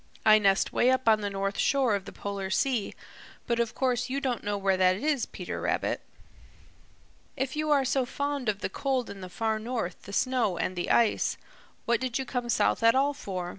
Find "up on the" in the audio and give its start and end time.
0.89-1.53